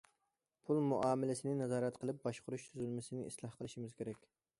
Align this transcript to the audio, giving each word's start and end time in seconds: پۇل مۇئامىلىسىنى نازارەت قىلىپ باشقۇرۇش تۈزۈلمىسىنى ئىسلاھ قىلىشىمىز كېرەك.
پۇل 0.69 0.79
مۇئامىلىسىنى 0.91 1.53
نازارەت 1.59 1.99
قىلىپ 2.05 2.23
باشقۇرۇش 2.29 2.65
تۈزۈلمىسىنى 2.71 3.27
ئىسلاھ 3.27 3.55
قىلىشىمىز 3.61 3.95
كېرەك. 4.01 4.27